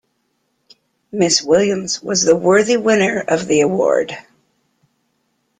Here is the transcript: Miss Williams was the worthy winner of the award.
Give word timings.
Miss 1.11 1.43
Williams 1.43 2.01
was 2.01 2.23
the 2.23 2.35
worthy 2.35 2.75
winner 2.75 3.19
of 3.27 3.45
the 3.45 3.61
award. 3.61 4.17